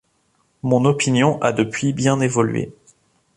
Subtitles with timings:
[0.63, 2.73] Mon opinion a depuis bien évolué...